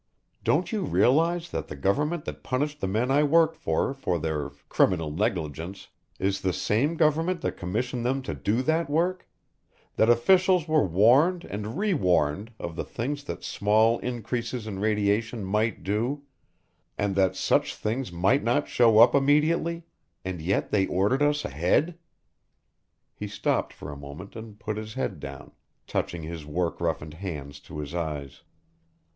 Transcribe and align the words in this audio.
"Don't 0.43 0.71
you 0.71 0.81
realize 0.81 1.51
that 1.51 1.67
the 1.67 1.75
government 1.75 2.25
that 2.25 2.41
punished 2.41 2.81
the 2.81 2.87
men 2.87 3.11
I 3.11 3.21
worked 3.21 3.63
with 3.67 3.97
for 3.99 4.17
their 4.17 4.49
'criminal 4.67 5.11
negligence' 5.11 5.89
is 6.17 6.41
the 6.41 6.53
same 6.53 6.95
government 6.95 7.41
that 7.41 7.51
commissioned 7.55 8.03
them 8.03 8.23
to 8.23 8.33
do 8.33 8.63
that 8.63 8.89
work 8.89 9.29
that 9.97 10.09
officials 10.09 10.67
were 10.67 10.83
warned 10.83 11.45
and 11.45 11.77
rewarned 11.77 12.51
of 12.57 12.75
the 12.75 12.83
things 12.83 13.25
that 13.25 13.43
small 13.43 13.99
increases 13.99 14.65
in 14.65 14.79
radiation 14.79 15.43
might 15.45 15.83
do 15.83 16.23
and 16.97 17.15
that 17.15 17.35
such 17.35 17.75
things 17.75 18.11
might 18.11 18.43
not 18.43 18.67
show 18.67 18.97
up 18.97 19.13
immediately 19.13 19.83
and 20.25 20.41
yet 20.41 20.71
they 20.71 20.87
ordered 20.87 21.21
us 21.21 21.45
ahead?" 21.45 21.95
He 23.13 23.27
stopped 23.27 23.71
for 23.71 23.91
a 23.91 23.95
moment 24.01 24.35
and 24.35 24.57
put 24.59 24.77
his 24.77 24.95
head 24.95 25.19
down, 25.19 25.51
touching 25.85 26.23
his 26.23 26.43
work 26.43 26.81
roughened 26.81 27.13
hands 27.13 27.59
to 27.59 27.77
his 27.77 27.93
eyes. 27.93 28.41